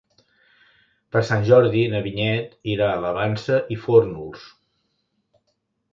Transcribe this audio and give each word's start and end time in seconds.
Per 1.15 1.21
Sant 1.27 1.45
Jordi 1.49 1.83
na 1.93 2.01
Vinyet 2.07 2.57
irà 2.77 2.89
a 2.95 2.97
la 3.07 3.13
Vansa 3.21 3.61
i 3.77 3.81
Fórnols. 3.85 4.49